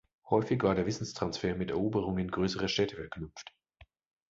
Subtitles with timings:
[0.31, 3.53] Häufig war der Wissenstransfer mit Eroberungen größerer Städte verknüpft.